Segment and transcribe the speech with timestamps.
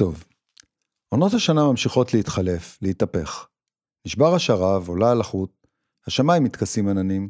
[0.00, 0.24] טוב.
[1.08, 3.46] עונות השנה ממשיכות להתחלף, להתהפך.
[4.06, 5.66] נשבר השרב, עולה על החוט,
[6.06, 7.28] השמיים מתכסים עננים.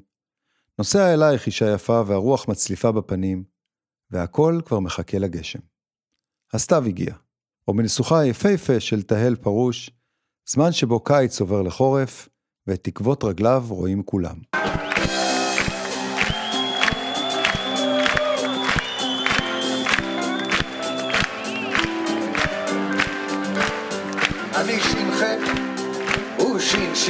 [0.79, 3.45] נוסע אלייך אישה יפה והרוח מצליפה בפנים,
[4.11, 5.59] והכל כבר מחכה לגשם.
[6.53, 7.15] הסתיו הגיע,
[7.69, 9.91] או בניסוחה היפהפה של תהל פרוש,
[10.47, 12.29] זמן שבו קיץ עובר לחורף,
[12.67, 14.37] ואת תקוות רגליו רואים כולם.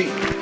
[0.01, 0.41] ש"ש.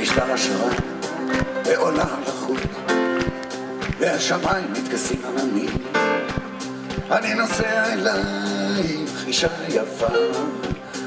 [0.00, 0.70] משטר השרה
[1.64, 2.79] ועולה על החוט
[4.00, 5.70] והשמיים מתכסים עננים
[7.10, 10.06] אני נוסע אלייך אישה יפה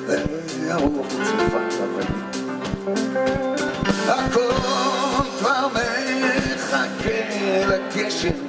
[0.07, 2.23] והרוח צופה בפנים.
[4.07, 4.51] הכל
[5.39, 7.09] כבר מחכה
[7.67, 8.47] לגשם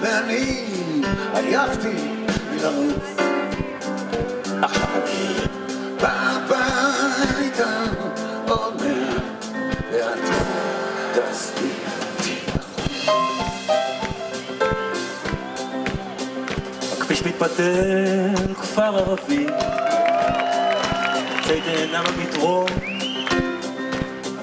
[0.00, 0.64] ואני
[1.34, 1.94] עייפתי
[2.50, 3.29] מלרוץ
[17.42, 19.46] הכביש מתפתל, כפר ערבי,
[21.46, 22.68] ציד עינם במדרון,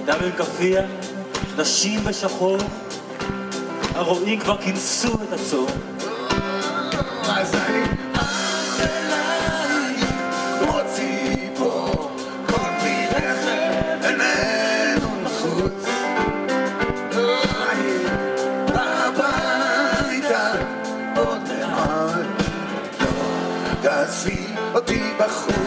[0.04, 0.82] אדם עם כאפיה,
[1.58, 2.58] נשים בשחור,
[3.96, 5.68] הרועים כבר כינסו את הצור.
[25.20, 25.67] בחוץ.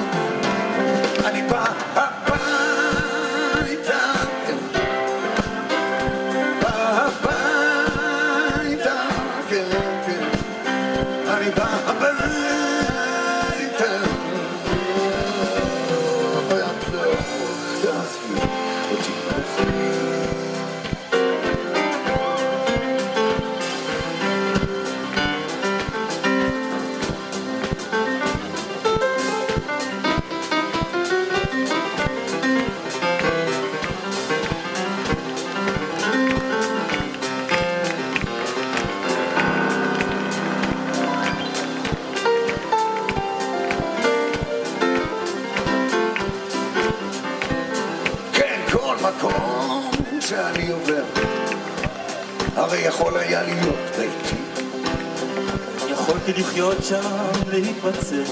[56.60, 58.22] לחיות שם, להתבצר,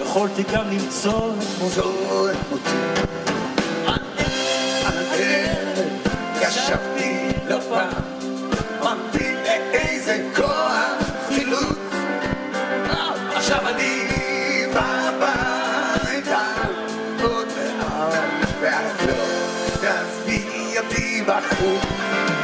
[0.00, 1.70] יכולתי גם למצוא את.
[1.70, 2.70] זו את מותי.
[6.40, 8.02] ישבתי לא פעם,
[8.80, 10.72] אמרתי לאיזה כוח
[11.28, 11.78] חילוץ.
[13.34, 14.06] עכשיו אני
[14.74, 16.40] בא הביתה,
[17.22, 17.48] עוד
[17.78, 19.24] מעט, ואת לא
[19.80, 22.35] תעזבי אותי בחוץ.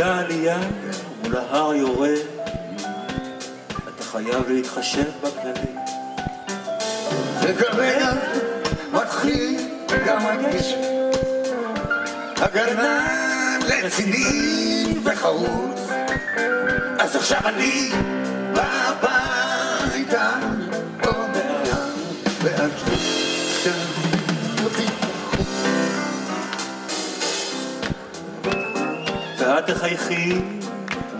[0.00, 0.58] מתחילה עלייה
[1.22, 2.18] מול ההר יורד,
[3.68, 5.76] אתה חייב להתחשב בכללים.
[7.42, 8.12] וכרגע
[8.92, 9.68] מתחיל
[10.06, 10.80] גם הגשם.
[12.36, 15.80] הגנן רציני וחרוץ,
[16.98, 17.90] אז עכשיו אני
[18.54, 20.30] בא הביתה,
[29.74, 30.40] תחייכי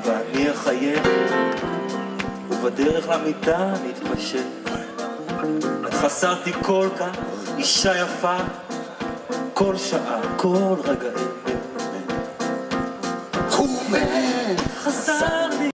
[0.04, 1.08] ואני אחייך,
[2.48, 4.46] ובדרך למיטה נתפשט.
[5.86, 7.16] את חסרת לי כל כך,
[7.58, 8.36] אישה יפה,
[9.54, 11.08] כל שעה, כל רגע
[14.84, 15.69] חסר לי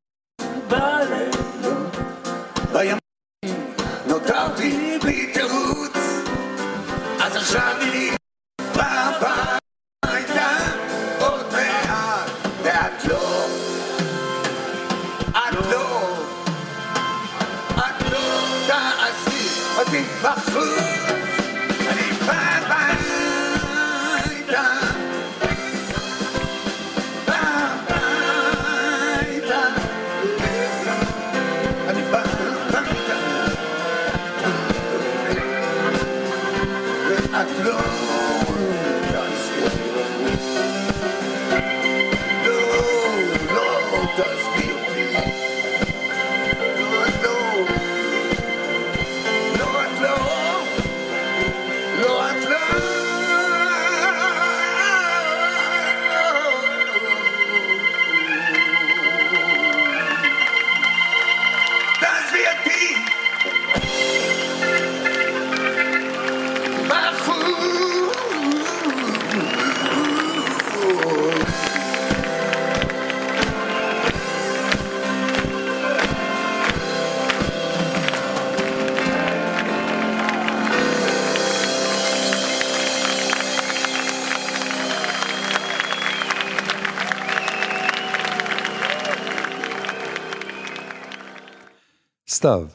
[92.47, 92.69] סתיו,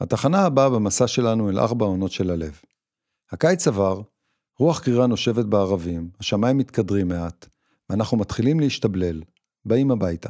[0.00, 2.60] התחנה הבאה במסע שלנו אל ארבע העונות של הלב.
[3.32, 4.00] הקיץ עבר,
[4.58, 7.48] רוח קרירה נושבת בערבים, השמיים מתקדרים מעט,
[7.90, 9.22] ואנחנו מתחילים להשתבלל,
[9.64, 10.28] באים הביתה.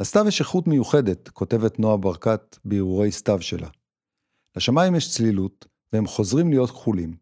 [0.00, 3.68] לסתיו יש איכות מיוחדת, כותבת נועה ברקת בהרהורי סתיו שלה.
[4.56, 7.16] לשמיים יש צלילות, והם חוזרים להיות כחולים.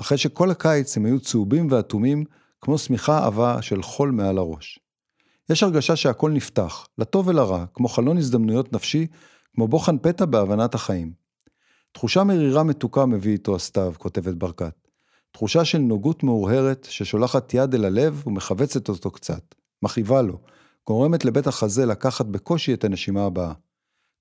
[0.00, 2.24] אחרי שכל הקיץ הם היו צהובים ואטומים,
[2.60, 4.78] כמו שמיכה עבה של חול מעל הראש.
[5.50, 9.06] יש הרגשה שהכל נפתח, לטוב ולרע, כמו חלון הזדמנויות נפשי,
[9.54, 11.12] כמו בוחן פתע בהבנת החיים.
[11.92, 14.88] תחושה מרירה מתוקה מביא איתו הסתיו, כותבת ברקת.
[15.32, 20.38] תחושה של נוגות מאורהרת ששולחת יד אל הלב ומכווצת אותו קצת, מכאיבה לו,
[20.86, 23.52] גורמת לבית החזה לקחת בקושי את הנשימה הבאה.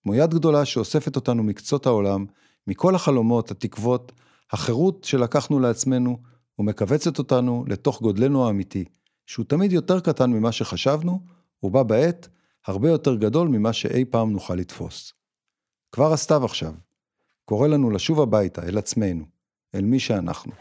[0.04, 2.26] כמו יד גדולה שאוספת אותנו מקצות העולם,
[2.68, 4.12] מכל החלומות, התקוות,
[4.52, 6.18] החירות שלקחנו לעצמנו,
[6.60, 8.86] ומכווצת אותנו לתוך גודלנו האמיתי,
[9.26, 11.20] שהוא תמיד יותר קטן ממה שחשבנו,
[11.64, 12.28] ובה בעת
[12.68, 15.21] הרבה יותר גדול ממה שאי פעם נוכל לתפוס.
[15.92, 16.74] כבר הסתיו עכשיו,
[17.46, 19.26] קורא לנו לשוב הביתה, אל עצמנו,
[19.76, 20.52] אל מי שאנחנו.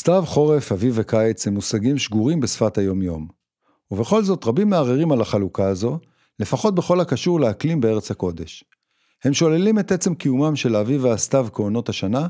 [0.00, 3.28] סתיו, חורף, אביב וקיץ הם מושגים שגורים בשפת היום-יום.
[3.90, 5.98] ובכל זאת רבים מערערים על החלוקה הזו,
[6.38, 8.64] לפחות בכל הקשור לאקלים בארץ הקודש.
[9.24, 12.28] הם שוללים את עצם קיומם של האביב והסתיו כעונות השנה,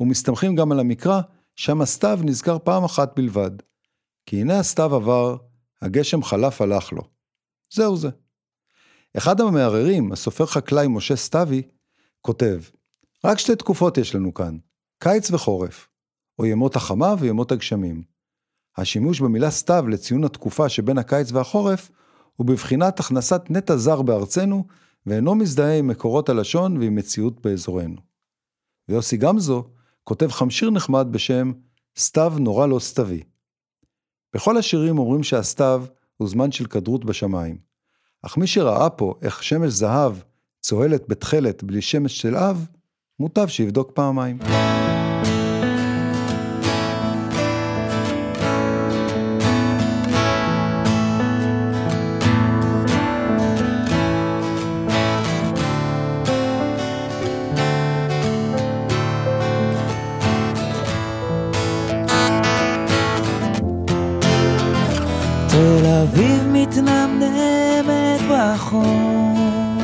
[0.00, 1.20] ומסתמכים גם על המקרא,
[1.56, 3.50] שם הסתיו נזכר פעם אחת בלבד.
[4.26, 5.36] כי הנה הסתיו עבר,
[5.82, 7.02] הגשם חלף הלך לו.
[7.74, 8.10] זהו זה.
[9.16, 11.62] אחד המערערים, הסופר חקלאי משה סתיוי,
[12.20, 12.60] כותב,
[13.24, 14.56] רק שתי תקופות יש לנו כאן,
[14.98, 15.89] קיץ וחורף,
[16.40, 18.02] או ימות החמה וימות הגשמים.
[18.76, 21.90] השימוש במילה סתיו לציון התקופה שבין הקיץ והחורף,
[22.36, 24.64] הוא בבחינת הכנסת נטע זר בארצנו,
[25.06, 27.96] ואינו מזדהה עם מקורות הלשון ועם מציאות באזורנו.
[28.88, 29.64] ויוסי גמזו
[30.04, 31.52] כותב חמשיר נחמד בשם
[31.98, 33.22] סתיו נורא לא סתווי.
[34.34, 35.84] בכל השירים אומרים שהסתיו
[36.16, 37.58] הוא זמן של כדרות בשמיים.
[38.22, 40.16] אך מי שראה פה איך שמש זהב
[40.60, 42.66] צוהלת בתכלת בלי שמש של אב,
[43.18, 44.38] מוטב שיבדוק פעמיים.
[68.60, 69.78] בחום,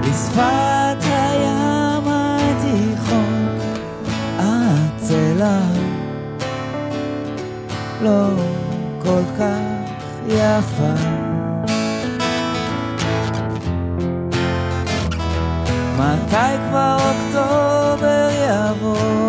[0.00, 3.58] בשפת הים התיכון,
[4.38, 5.60] הצלע
[8.02, 8.26] לא
[9.02, 9.90] כל כך
[10.28, 10.94] יפה.
[15.98, 19.21] מתי כבר אוקטובר יבוא,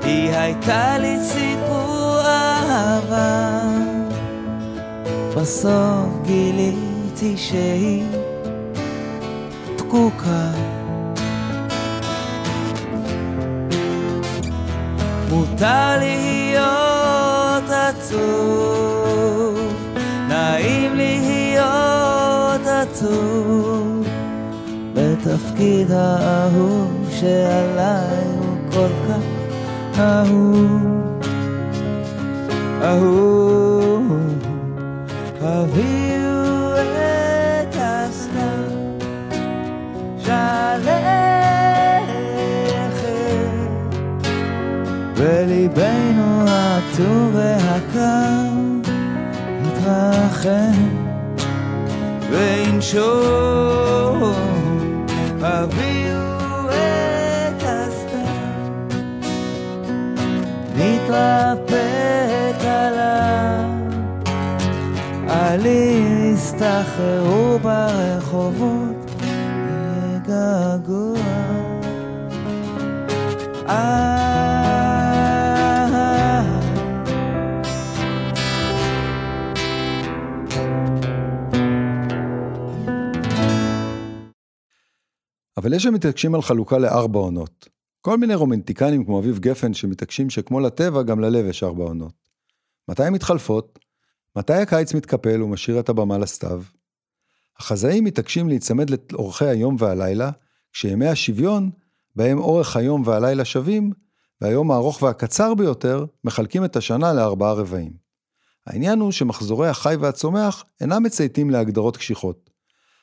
[0.03, 3.61] היא הייתה לי סיפור אהבה.
[5.37, 8.05] בסוף גיליתי שהיא
[9.77, 10.51] דקוקה.
[15.31, 19.59] מותר להיות עצוב,
[20.29, 23.72] נעים להיות עצוב.
[25.22, 29.24] בתפקיד האהוב שעליי הוא כל כך
[30.00, 31.22] אהוב,
[32.82, 33.38] אהוב.
[35.42, 38.72] הביאו את הסתיו,
[40.20, 40.88] שלכת,
[45.16, 48.50] וליבנו האטום והקר
[49.64, 51.08] יתרחב.
[52.32, 53.81] וינשום
[55.63, 58.99] הביאו את הסתיו
[60.77, 63.65] נתרפק עליו.
[65.29, 70.19] עלים יסתחררו ברחובות יהיה
[85.63, 87.69] אבל יש שמתעקשים על חלוקה לארבע עונות.
[88.01, 92.15] כל מיני רומנטיקנים כמו אביב גפן שמתעקשים שכמו לטבע גם ללב יש ארבע עונות.
[92.89, 93.79] מתי הן מתחלפות?
[94.37, 96.63] מתי הקיץ מתקפל ומשאיר את הבמה לסתיו?
[97.59, 100.31] החזאים מתעקשים להיצמד לאורכי היום והלילה,
[100.73, 101.71] כשימי השוויון,
[102.17, 103.93] בהם אורך היום והלילה שווים,
[104.41, 107.93] והיום הארוך והקצר ביותר, מחלקים את השנה לארבעה רבעים.
[108.67, 112.51] העניין הוא שמחזורי החי והצומח אינם מצייתים להגדרות קשיחות.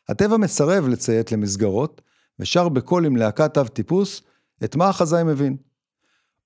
[0.10, 2.02] הטבע מסרב לציית למסגרות,
[2.40, 4.22] ושר בקול עם להקת אב טיפוס
[4.64, 5.58] את מה החזאי מבין.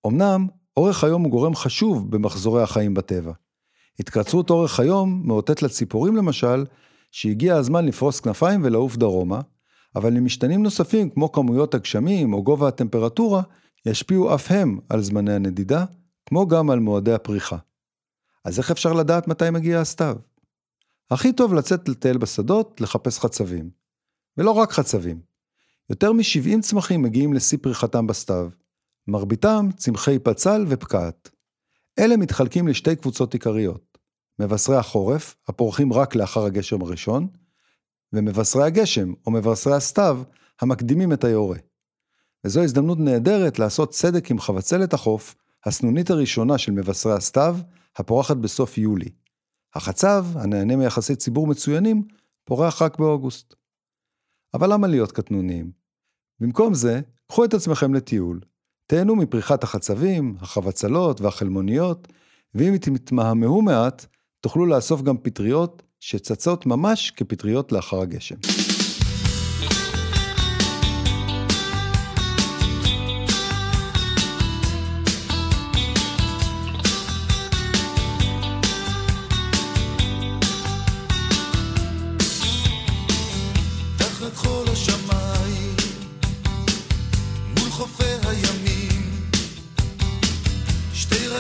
[0.08, 3.32] אמנם, אורך היום הוא גורם חשוב במחזורי החיים בטבע.
[4.00, 6.66] התקצרות אורך היום מאותת לציפורים למשל,
[7.12, 9.42] שהגיע הזמן לפרוס כנפיים ולעוף דרומה,
[9.96, 13.42] אבל למשתנים נוספים כמו כמויות הגשמים או גובה הטמפרטורה,
[13.86, 15.86] ישפיעו אף הם על זמני הנדידה,
[16.26, 17.58] כמו גם על מועדי הפריחה.
[18.46, 20.16] אז איך אפשר לדעת מתי מגיע הסתיו?
[21.12, 23.70] הכי טוב לצאת לטייל בשדות, לחפש חצבים.
[24.38, 25.33] ולא רק חצבים.
[25.90, 28.50] יותר מ-70 צמחים מגיעים לשיא פריחתם בסתיו.
[29.08, 31.30] מרביתם צמחי פצל ופקעת.
[32.00, 33.98] אלה מתחלקים לשתי קבוצות עיקריות.
[34.40, 37.28] מבשרי החורף, הפורחים רק לאחר הגשם הראשון,
[38.14, 40.22] ומבשרי הגשם, או מבשרי הסתיו,
[40.62, 41.58] המקדימים את היורה.
[42.46, 47.58] וזו הזדמנות נהדרת לעשות צדק עם חבצלת החוף, הסנונית הראשונה של מבשרי הסתיו,
[47.98, 49.10] הפורחת בסוף יולי.
[49.76, 52.04] החצב, הנהנה מיחסי ציבור מצוינים,
[52.46, 53.56] פורח רק באוגוסט.
[54.54, 55.72] אבל למה להיות קטנוניים?
[56.40, 58.40] במקום זה, קחו את עצמכם לטיול,
[58.88, 62.08] תהנו מפריחת החצבים, החבצלות והחלמוניות,
[62.56, 64.06] ואם תתמהמהו מעט,
[64.42, 68.36] תוכלו לאסוף גם פטריות שצצות ממש כפטריות לאחר הגשם.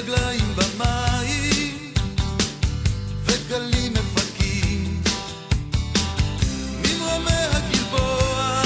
[0.03, 1.93] רגליים במים,
[3.25, 5.01] וגלים מפקים,
[6.81, 8.61] ממרומי הגלבוע,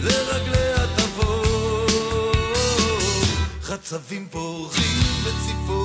[0.00, 1.86] לרגליה תבוא,
[3.62, 5.79] חצבים פורחים וציפורים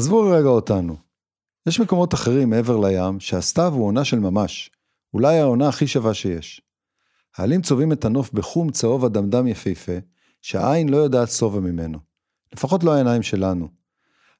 [0.00, 0.96] עזבו רגע אותנו.
[1.66, 4.70] יש מקומות אחרים מעבר לים שהסתיו הוא עונה של ממש,
[5.14, 6.62] אולי העונה הכי שווה שיש.
[7.36, 9.92] העלים צובעים את הנוף בחום צהוב אדמדם יפהפה,
[10.42, 11.98] שהעין לא יודעת שובע ממנו.
[12.54, 13.68] לפחות לא העיניים שלנו.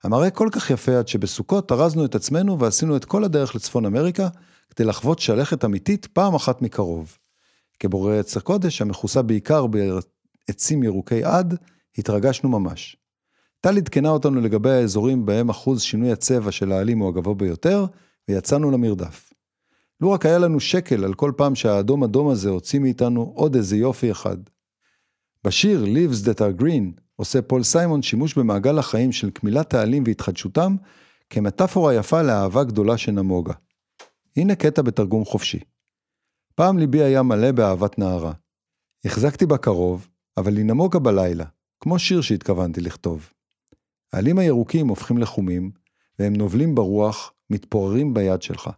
[0.05, 4.29] המראה כל כך יפה עד שבסוכות ארזנו את עצמנו ועשינו את כל הדרך לצפון אמריקה
[4.71, 7.19] כדי לחוות שלכת אמיתית פעם אחת מקרוב.
[7.79, 11.57] כבוררי עץ הקודש, המכוסה בעיקר בעצים ירוקי עד,
[11.99, 13.00] התרגשנו ממש.
[13.61, 17.87] טל עדכנה אותנו לגבי האזורים בהם אחוז שינוי הצבע של העלים הוא הגבוה ביותר,
[18.29, 19.33] ויצאנו למרדף.
[20.01, 23.77] לו רק היה לנו שקל על כל פעם שהאדום אדום הזה הוציא מאיתנו עוד איזה
[23.77, 24.37] יופי אחד.
[25.45, 30.77] בשיר Leaves That Are Green עושה פול סיימון שימוש במעגל החיים של קמילת העלים והתחדשותם
[31.31, 33.55] כמטאפורה יפה לאהבה גדולה שנמוגה.
[34.37, 35.61] הנה קטע בתרגום חופשי.
[36.55, 38.33] פעם ליבי היה מלא באהבת נערה.
[39.05, 41.45] החזקתי בה קרוב, אבל היא נמוגה בלילה,
[41.81, 43.31] כמו שיר שהתכוונתי לכתוב.
[44.13, 45.71] העלים הירוקים הופכים לחומים,
[46.19, 48.71] והם נובלים ברוח, מתפוררים ביד שלך.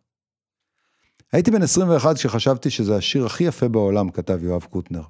[1.32, 5.02] הייתי בן 21 כשחשבתי שזה השיר הכי יפה בעולם, כתב יואב קוטנר.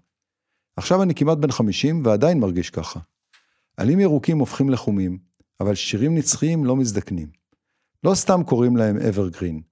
[0.76, 3.00] עכשיו אני כמעט בן 50 ועדיין מרגיש ככה.
[3.76, 5.18] עלים ירוקים הופכים לחומים,
[5.60, 7.28] אבל שירים נצחיים לא מזדקנים.
[8.04, 9.62] לא סתם קוראים להם evergreen.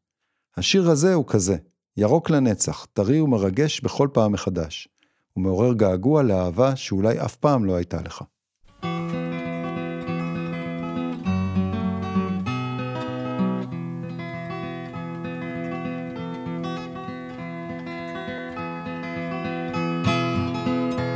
[0.56, 1.56] השיר הזה הוא כזה,
[1.96, 4.88] ירוק לנצח, טרי ומרגש בכל פעם מחדש.
[5.32, 8.24] הוא מעורר געגוע לאהבה שאולי אף פעם לא הייתה לך.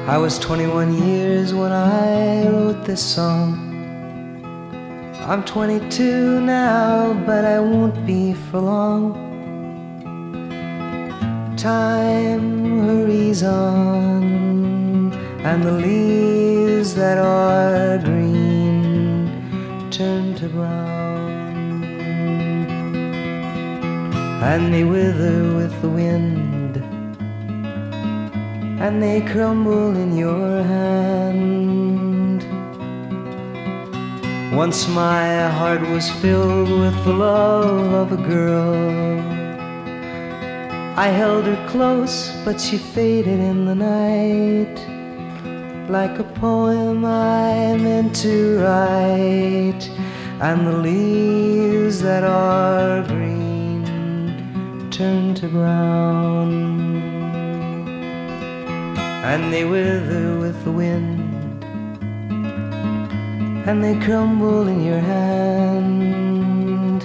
[0.06, 3.56] I was 21 years when I wrote this song.
[5.20, 9.14] I'm 22 now, but I won't be for long.
[11.56, 21.82] Time hurries on, and the leaves that are green turn to brown,
[24.42, 26.43] and they wither with the wind
[28.84, 32.42] and they crumble in your hand.
[34.54, 39.18] Once my heart was filled with the love of a girl.
[40.98, 44.76] I held her close, but she faded in the night.
[45.88, 49.84] Like a poem I meant to write,
[50.46, 57.03] and the leaves that are green turn to brown
[59.24, 61.64] and they wither with the wind,
[63.66, 67.02] and they crumble in your hand.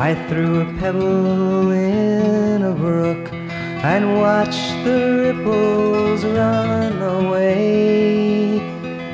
[0.00, 3.30] I threw a pebble in a brook
[3.84, 8.29] and watched the ripples run away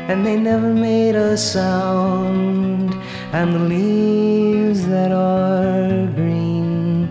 [0.09, 2.95] and they never made a sound.
[3.33, 7.09] And the leaves that are green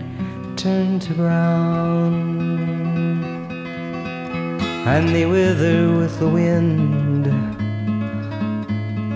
[0.56, 2.14] turn to brown,
[4.86, 7.26] and they wither with the wind,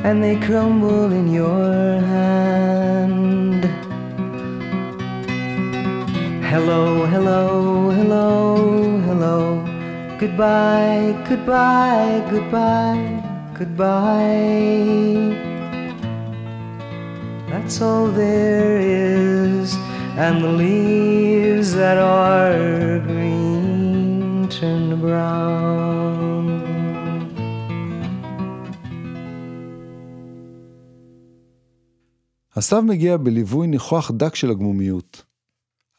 [0.04, 3.64] and they crumble in your hand.
[6.44, 9.64] Hello, hello, hello, hello.
[10.18, 13.19] Goodbye, goodbye, goodbye,
[13.60, 15.36] goodbye.
[17.50, 19.68] That's all there is,
[20.24, 26.46] and the leaves that are green turn to brown.
[32.56, 35.24] הסתיו מגיע בליווי ניחוח דק של הגמומיות.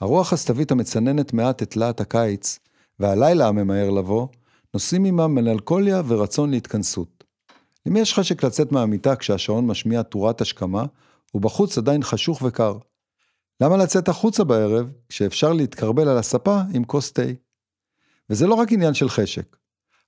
[0.02, 2.60] הרוח הסתווית המצננת מעט את להט הקיץ,
[3.00, 4.28] והלילה הממהר לבוא,
[4.74, 7.21] נושאים עמם מלנכוליה ורצון להתכנסות.
[7.86, 10.86] למי יש חשק לצאת מהמיטה כשהשעון משמיע תורת השכמה,
[11.34, 12.78] ובחוץ עדיין חשוך וקר?
[13.62, 17.22] למה לצאת החוצה בערב, כשאפשר להתקרבל על הספה עם כוס תה?
[18.30, 19.56] וזה לא רק עניין של חשק.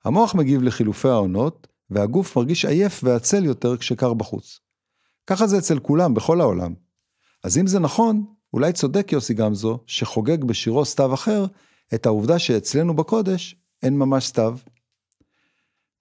[0.06, 4.60] המוח מגיב לחילופי העונות, והגוף מרגיש עייף ועצל יותר כשקר בחוץ.
[5.28, 6.74] ככה זה אצל כולם, בכל העולם.
[7.44, 11.46] אז אם זה נכון, אולי צודק יוסי גמזו, שחוגג בשירו סתיו אחר,
[11.94, 14.58] את העובדה שאצלנו בקודש אין ממש סתיו.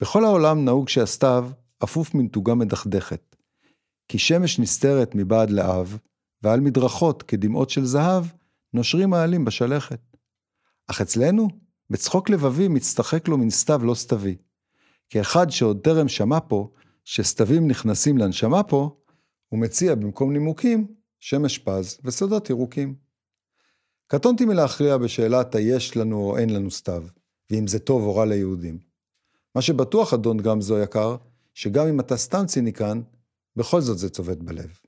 [0.00, 1.50] בכל העולם נהוג שהסתיו
[1.84, 3.36] אפוף מנתוגה מדכדכת.
[4.08, 5.98] כי שמש נסתרת מבעד לאב,
[6.42, 8.24] ועל מדרכות כדמעות של זהב,
[8.74, 10.00] נושרים העלים בשלכת.
[10.86, 11.48] אך אצלנו,
[11.90, 14.36] בצחוק לבבי מצטחק לו מן סתיו לא סתווי.
[15.10, 16.70] כאחד שעוד טרם שמע פה,
[17.04, 18.96] שסתווים נכנסים לנשמה פה,
[19.48, 22.94] הוא מציע במקום נימוקים, שמש פז ושדות ירוקים.
[24.06, 27.04] קטונתי מלהכריע בשאלת היש לנו או אין לנו סתיו,
[27.50, 28.78] ואם זה טוב או רע ליהודים.
[29.54, 31.16] מה שבטוח, אדון גמזו יקר,
[31.54, 33.00] שגם אם אתה סתם ציניקן,
[33.56, 34.78] בכל זאת זה צובט בלב.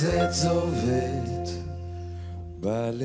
[0.00, 1.48] זה צובט
[2.60, 3.00] בלב.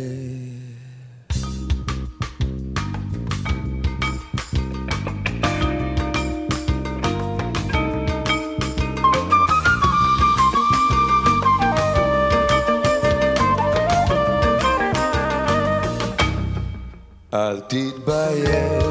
[17.33, 18.83] אל תתבייש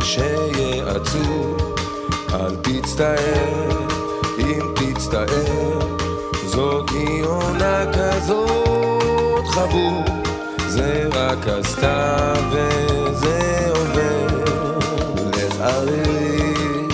[0.00, 1.74] שיהיה עצוב,
[2.34, 3.86] אל תצטער
[4.38, 6.01] אם תצטער,
[6.52, 10.04] זאת היא עונה כזאת חבוב,
[10.68, 14.38] זה רק הסתיו וזה עובר.
[15.30, 15.62] לך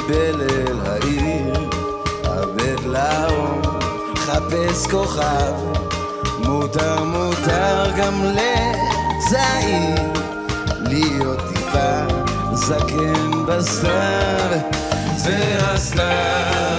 [0.08, 1.70] בליל העיר,
[2.24, 3.60] אבד לאור,
[4.16, 5.54] חפש כוכב,
[6.38, 10.12] מותר מותר גם לצעיר.
[10.80, 12.00] להיות טיפה
[12.52, 14.58] זקן בסתיו
[15.16, 16.78] זה הסתיו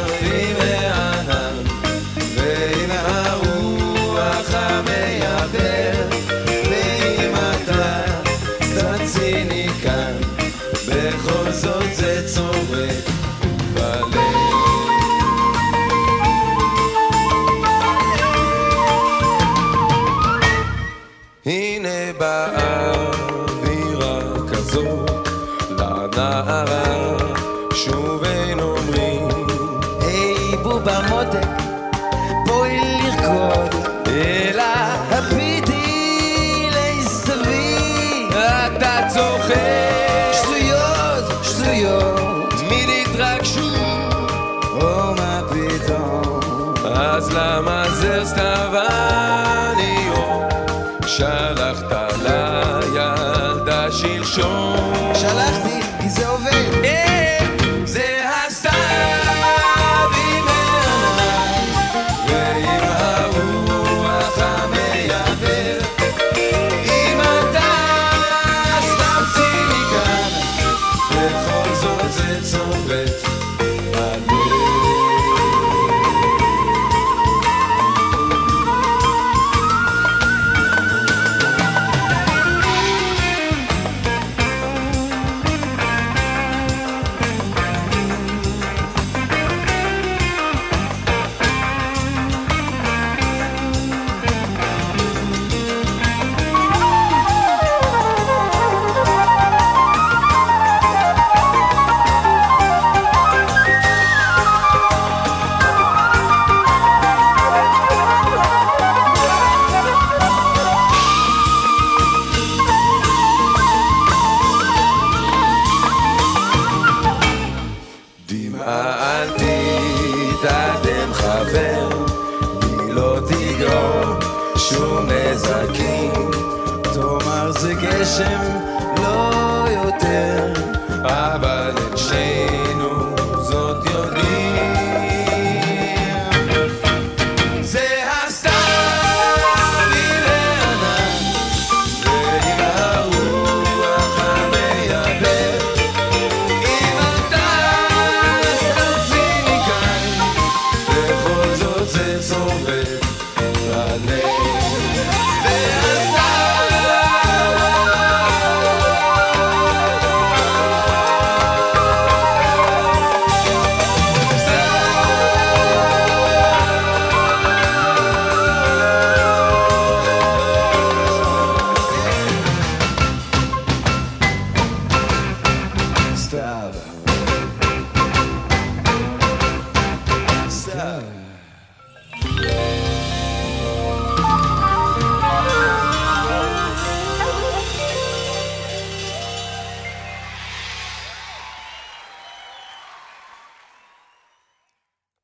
[54.40, 56.84] שלשום שלחתי, כי זה עובד.
[56.84, 57.40] אה,
[57.86, 58.80] זה הסתיו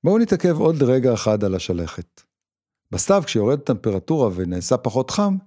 [0.05, 2.21] בואו נתעכב עוד רגע אחד על השלכת.
[2.91, 5.37] בסתיו, כשיורדת טמפרטורה ונעשה פחות חם,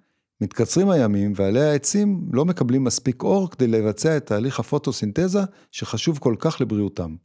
[0.41, 5.41] מתקצרים הימים ועלי העצים לא מקבלים מספיק אור כדי לבצע את תהליך הפוטוסינתזה
[5.73, 7.17] שחשוב כל כך לבריאותם.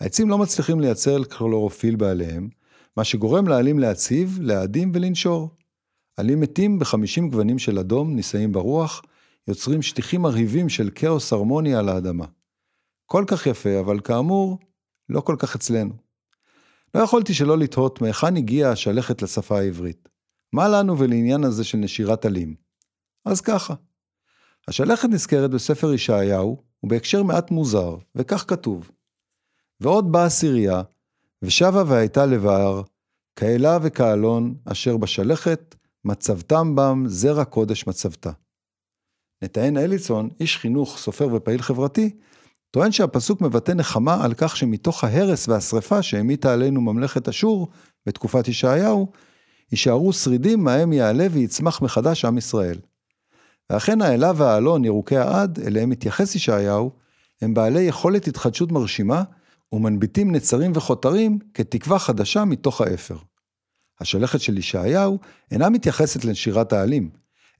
[0.00, 2.48] העצים לא מצליחים לייצר קלורופיל בעליהם,
[2.96, 5.50] מה שגורם לעלים להציב, להאדים ולנשור.
[6.16, 9.02] עלים מתים ב-50 גוונים של אדום נישאים ברוח,
[9.48, 12.26] יוצרים שטיחים מרהיבים של כאוס הרמוני על האדמה.
[13.06, 14.58] כל כך יפה, אבל כאמור,
[15.08, 16.03] לא כל כך אצלנו.
[16.94, 20.08] לא יכולתי שלא לתהות מהיכן הגיעה השלכת לשפה העברית.
[20.52, 22.54] מה לנו ולעניין הזה של נשירת עלים?
[23.24, 23.74] אז ככה.
[24.68, 28.90] השלכת נזכרת בספר ישעיהו, ובהקשר מעט מוזר, וכך כתוב:
[29.80, 30.82] ועוד באה סירייה,
[31.42, 32.82] ושבה והייתה לבער,
[33.36, 35.74] כאלה וכאלון, אשר בשלכת,
[36.04, 38.30] מצבתם בם, זרע קודש מצבתה.
[39.42, 42.16] נתאן אליסון, איש חינוך, סופר ופעיל חברתי,
[42.74, 47.68] טוען שהפסוק מבטא נחמה על כך שמתוך ההרס והשרפה שהמיטה עלינו ממלכת אשור
[48.06, 49.12] בתקופת ישעיהו,
[49.72, 52.78] יישארו שרידים מהם יעלה ויצמח מחדש עם ישראל.
[53.70, 56.90] ואכן האלה והאלון, ירוקי העד, אליהם מתייחס ישעיהו,
[57.42, 59.22] הם בעלי יכולת התחדשות מרשימה,
[59.72, 63.16] ומנביטים נצרים וחותרים כתקווה חדשה מתוך האפר.
[64.00, 65.18] השלכת של ישעיהו
[65.50, 67.10] אינה מתייחסת לנשירת העלים,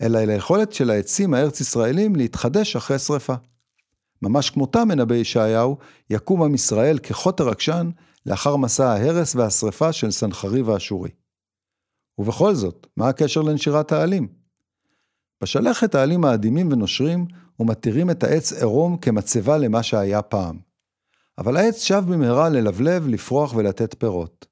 [0.03, 3.35] אלא אל היכולת של העצים הארץ-ישראלים להתחדש אחרי שרפה.
[4.25, 5.77] ממש כמותם מנבא ישעיהו,
[6.11, 7.91] יקום עם ישראל כחוטר עקשן
[8.27, 11.11] לאחר מסע ההרס והשרפה של סנחריב האשורי.
[12.18, 14.29] ובכל זאת, מה הקשר לנשירת העלים?
[15.43, 17.27] בשלכת העלים האדימים ונושרים
[17.61, 20.59] ומתירים את העץ עירום כמצבה למה שהיה פעם.
[21.39, 24.47] אבל העץ שב במהרה ללבלב, לפרוח ולתת פירות.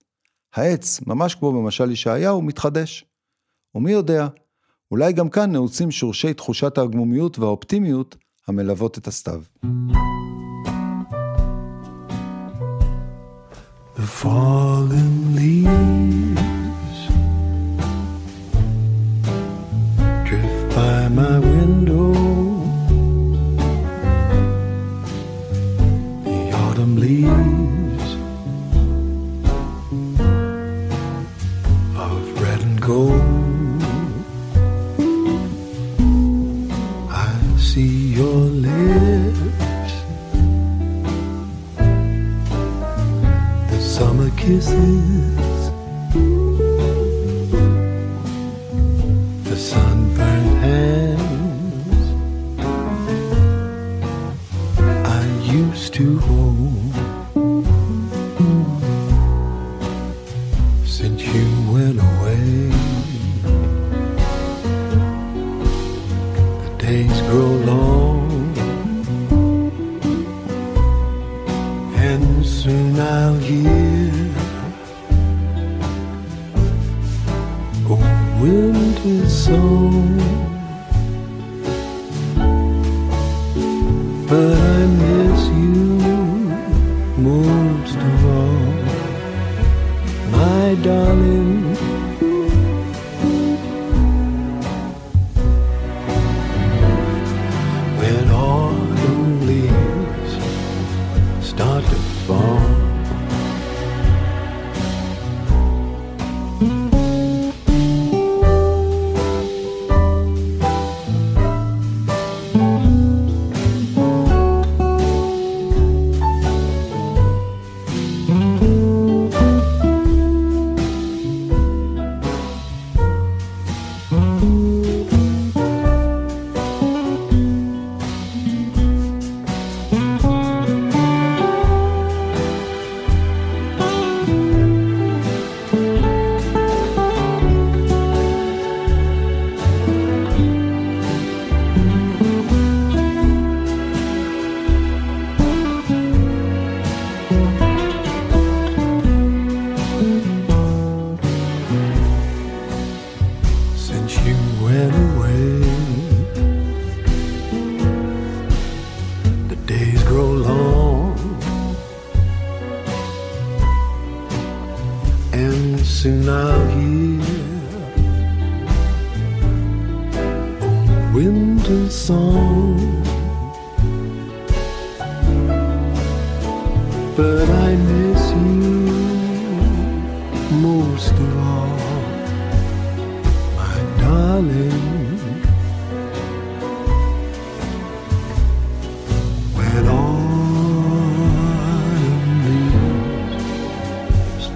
[0.55, 3.05] העץ, ממש כמו במשל ישעיהו, מתחדש.
[3.75, 4.29] ומי יודע,
[4.91, 8.16] אולי גם כאן נעוצים שורשי תחושת ההגמומיות והאופטימיות
[8.49, 9.43] המלוות את הסתיו.
[21.14, 21.52] The.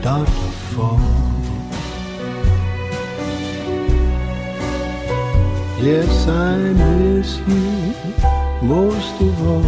[0.00, 1.00] Start to fall.
[5.80, 7.66] Yes, I miss you
[8.62, 9.62] most of all,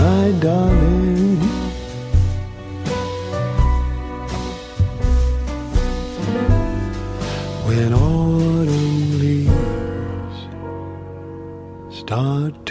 [0.00, 1.38] my darling.
[7.66, 10.38] When autumn leaves
[12.00, 12.69] start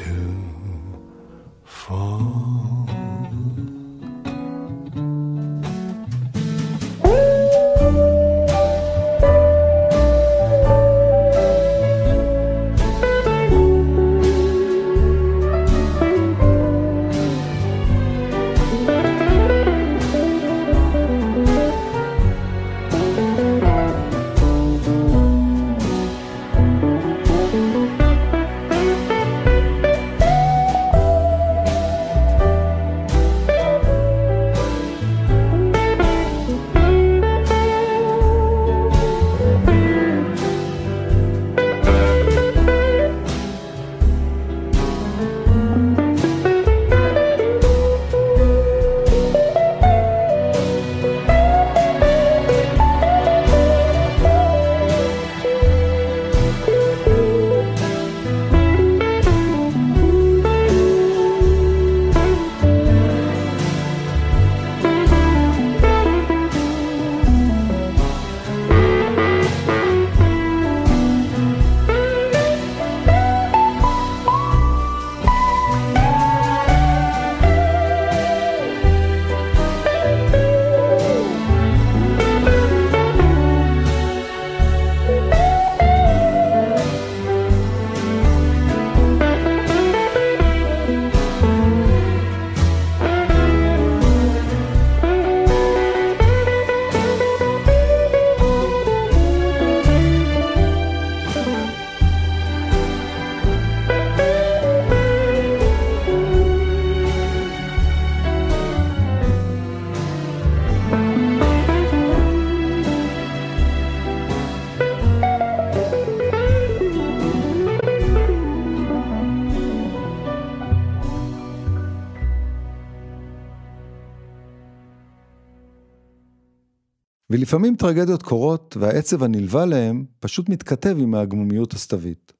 [127.30, 132.34] ולפעמים טרגדיות קורות והעצב הנלווה להם פשוט מתכתב עם ההגמומיות הסתווית.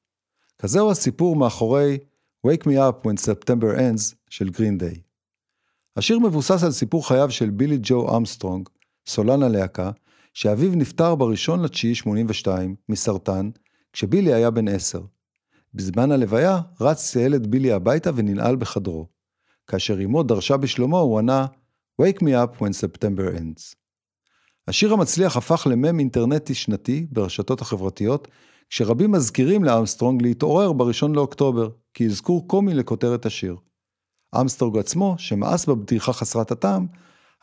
[0.58, 1.98] כזהו הסיפור מאחורי
[2.46, 5.00] Wake Me Up When September Ends של גרין דיי.
[5.96, 8.68] השיר מבוסס על סיפור חייו של בילי ג'ו אמסטרונג,
[9.06, 9.90] סולן הלהקה,
[10.34, 13.50] שאביו נפטר בראשון לתשיעי 82 מסרטן,
[13.92, 15.02] כשבילי היה בן עשר.
[15.74, 19.06] בזמן הלוויה רץ הילד בילי הביתה וננעל בחדרו.
[19.66, 21.46] כאשר אמו דרשה בשלומו הוא ענה
[22.02, 23.79] Wake me up when September ends.
[24.68, 28.28] השיר המצליח הפך למם אינטרנטי שנתי ברשתות החברתיות,
[28.70, 33.56] כשרבים מזכירים לאמסטרונג להתעורר בראשון לאוקטובר, כאזכור קומי לכותרת השיר.
[34.40, 36.86] אמסטרונג עצמו, שמאס בבדיחה חסרת הטעם,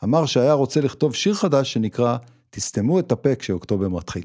[0.04, 2.16] אמר שהיה רוצה לכתוב שיר חדש שנקרא
[2.50, 4.24] "תסתמו את הפה כשאוקטובר מתחיל".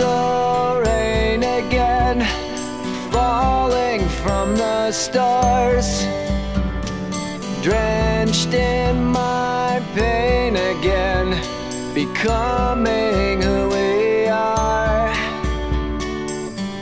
[0.00, 2.18] The rain again,
[3.12, 5.88] falling from the stars,
[7.62, 11.28] drenched in my pain again,
[11.94, 15.12] becoming who we are.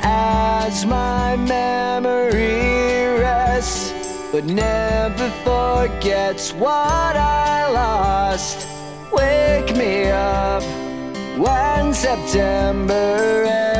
[0.02, 3.92] As my memory rests,
[4.30, 8.66] but never forgets what I lost.
[9.12, 10.67] Wake me up
[11.38, 13.77] one September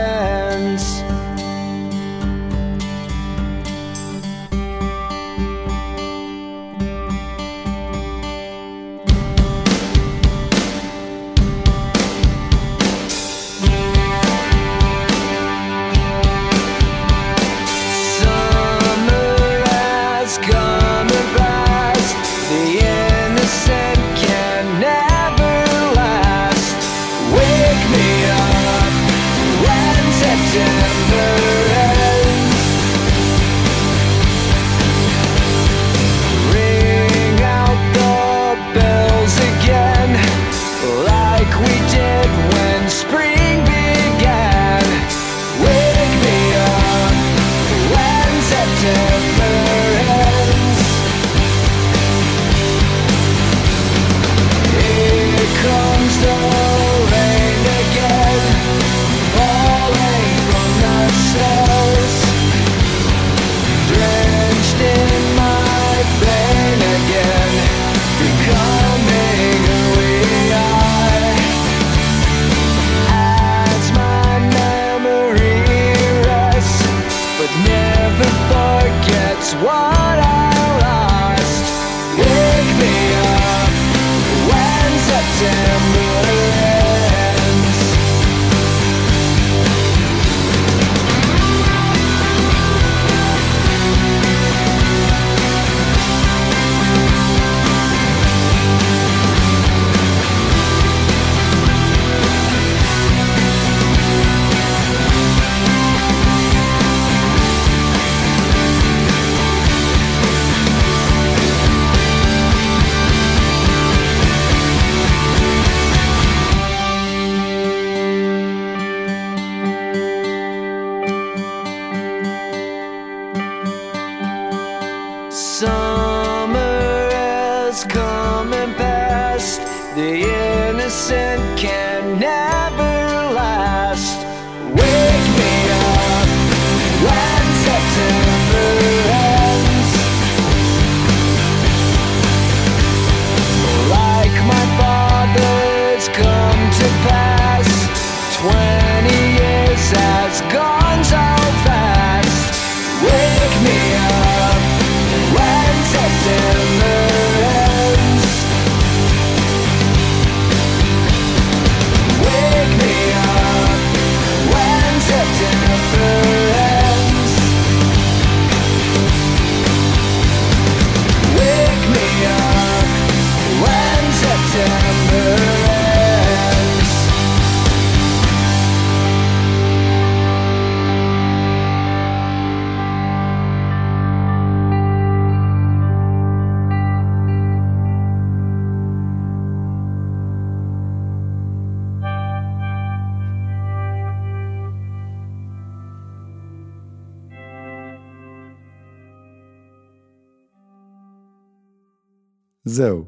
[202.78, 203.04] זהו,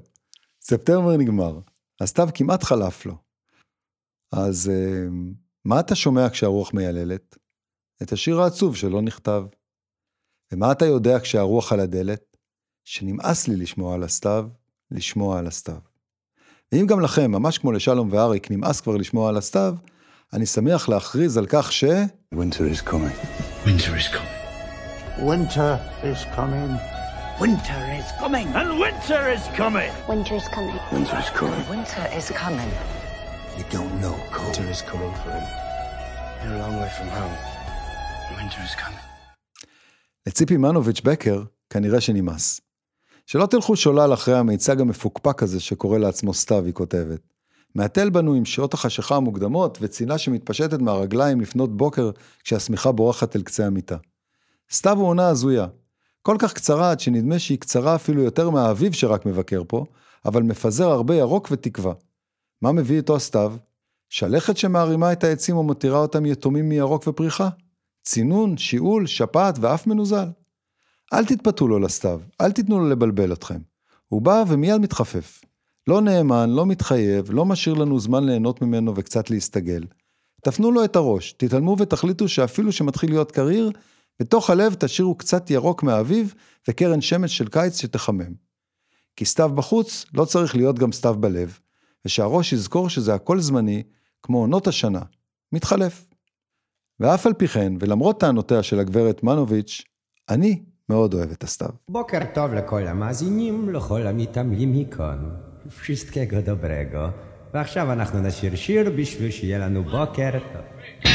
[0.60, 1.58] ספטמבר נגמר,
[2.00, 3.14] הסתיו כמעט חלף לו.
[4.32, 5.08] אז אה,
[5.64, 7.38] מה אתה שומע כשהרוח מייללת?
[8.02, 9.44] את השיר העצוב שלא נכתב.
[10.52, 12.36] ומה אתה יודע כשהרוח על הדלת?
[12.84, 14.48] שנמאס לי לשמוע על הסתיו,
[14.90, 15.80] לשמוע על הסתיו.
[16.72, 19.74] ואם גם לכם, ממש כמו לשלום ואריק, נמאס כבר לשמוע על הסתיו,
[20.32, 21.84] אני שמח להכריז על כך ש...
[22.34, 23.16] Winter is coming.
[23.64, 25.26] Winter is coming.
[25.26, 26.99] Winter is coming.
[27.40, 28.48] Winter is coming.
[28.60, 29.90] And winter is coming.
[30.10, 30.78] Winter's coming.
[30.92, 31.62] Winter is coming.
[31.74, 32.70] Winter is coming.
[33.56, 34.44] You don't know, Cole.
[34.44, 35.46] Winter is coming for him.
[36.40, 37.36] You're a long way from home.
[38.36, 39.04] Winter is coming.
[40.26, 42.60] לציפי מנוביץ' בקר כנראה שנמאס.
[43.26, 47.20] שלא תלכו שולל אחרי המיצג המפוקפק הזה שקורא לעצמו סתיו, היא כותבת.
[47.74, 52.10] מהתל בנו עם שעות החשיכה המוקדמות וצינה שמתפשטת מהרגליים לפנות בוקר
[52.44, 53.96] כשהשמיכה בורחת אל קצה המיטה.
[54.72, 55.66] סתיו הוא עונה הזויה.
[56.22, 59.84] כל כך קצרה עד שנדמה שהיא קצרה אפילו יותר מהאביב שרק מבקר פה,
[60.24, 61.92] אבל מפזר הרבה ירוק ותקווה.
[62.62, 63.54] מה מביא איתו הסתיו?
[64.08, 67.48] שלכת שמערימה את העצים ומותירה אותם יתומים מירוק ופריחה?
[68.02, 70.28] צינון, שיעול, שפעת ואף מנוזל?
[71.12, 73.58] אל תתפתו לו לסתיו, אל תיתנו לו לבלבל אתכם.
[74.08, 75.40] הוא בא ומיד מתחפף.
[75.86, 79.84] לא נאמן, לא מתחייב, לא משאיר לנו זמן ליהנות ממנו וקצת להסתגל.
[80.42, 83.70] תפנו לו את הראש, תתעלמו ותחליטו שאפילו שמתחיל להיות קריר,
[84.20, 86.34] בתוך הלב תשאירו קצת ירוק מהאביב
[86.68, 88.34] וקרן שמש של קיץ שתחמם.
[89.16, 91.58] כי סתיו בחוץ לא צריך להיות גם סתיו בלב,
[92.04, 93.82] ושהראש יזכור שזה הכל זמני,
[94.22, 95.00] כמו עונות השנה,
[95.52, 96.06] מתחלף.
[97.00, 99.82] ואף על פי כן, ולמרות טענותיה של הגברת מנוביץ',
[100.28, 101.70] אני מאוד אוהב את הסתיו.
[101.88, 105.18] בוקר טוב לכל המאזינים, לכל המתעמלים מכאן.
[105.68, 107.10] wszystkiego dobrego.
[107.54, 111.10] ועכשיו אנחנו נשיר שיר בשביל שיהיה לנו בוקר טוב.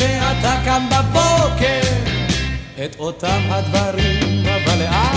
[0.00, 1.80] כשאתה קם בבוקר?
[2.84, 5.16] את אותם הדברים, אבל לאט.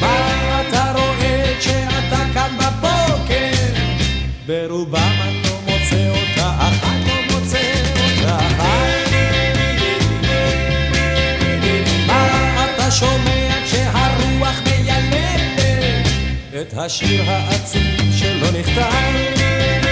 [0.00, 3.52] מה אתה רואה כשאתה קם בבוקר?
[4.46, 9.10] ברובם אני לא מוצא אותה, אחת לא מוצא אותה, אחת.
[12.06, 16.08] מה אתה שומע כשהרוח מיילדת
[16.60, 17.82] את השיר העצוב
[18.18, 19.83] שלא נכתב?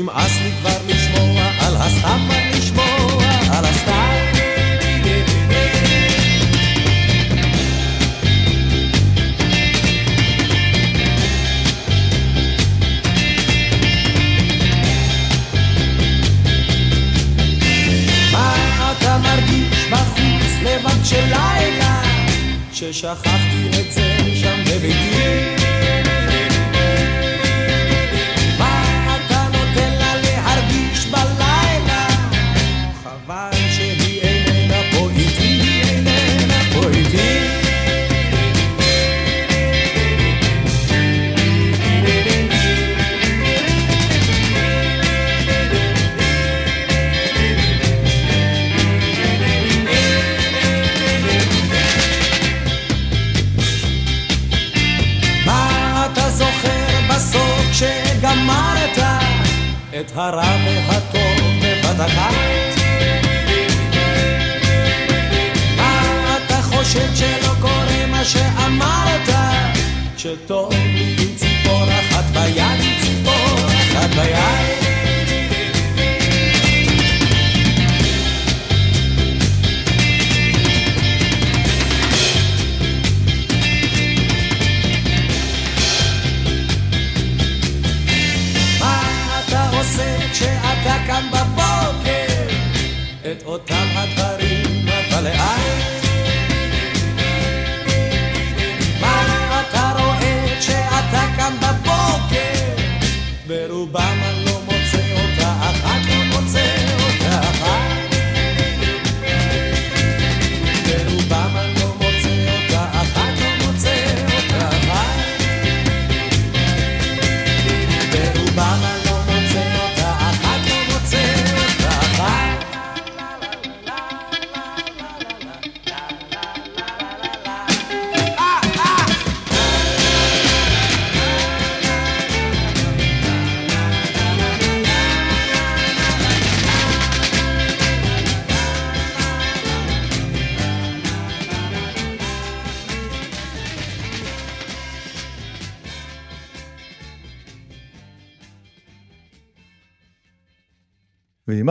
[0.00, 0.69] שנמאס לי כבר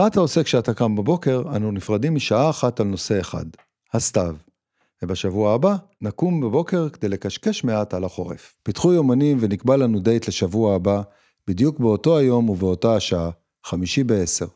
[0.00, 3.44] מה אתה עושה כשאתה קם בבוקר, אנו נפרדים משעה אחת על נושא אחד,
[3.92, 4.36] הסתיו.
[5.02, 8.54] ובשבוע הבא נקום בבוקר כדי לקשקש מעט על החורף.
[8.62, 11.02] פיתחו יומנים ונקבע לנו דייט לשבוע הבא,
[11.46, 13.30] בדיוק באותו היום ובאותה השעה,
[13.66, 14.46] חמישי בעשר.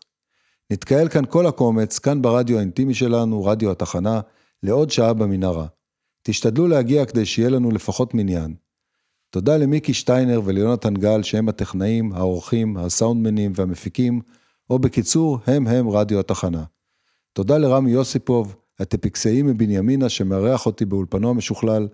[0.70, 4.20] נתקהל כאן כל הקומץ, כאן ברדיו האינטימי שלנו, רדיו התחנה,
[4.62, 5.66] לעוד שעה במנהרה.
[6.22, 8.54] תשתדלו להגיע כדי שיהיה לנו לפחות מניין.
[9.30, 14.20] תודה למיקי שטיינר וליונתן גל שהם הטכנאים, העורכים, הסאונדמנים והמפיקים,
[14.70, 16.64] או בקיצור, הם הם רדיו התחנה.
[17.32, 21.88] תודה לרמי יוסיפוב, הטפיקסאי מבנימינה שמארח אותי באולפנו המשוכלל.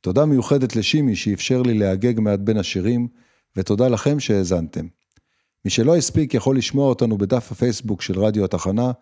[0.00, 3.08] תודה מיוחדת לשימי שאפשר לי להגג מעט בין השירים,
[3.56, 4.86] ותודה לכם שהאזנתם.
[5.64, 8.92] מי שלא הספיק יכול לשמוע אותנו בדף הפייסבוק של רדיו התחנה,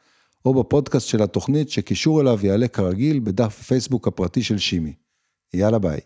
[0.45, 4.95] או בפודקאסט של התוכנית שקישור אליו יעלה כרגיל בדף הפייסבוק הפרטי של שימי.
[5.55, 6.01] יאללה ביי.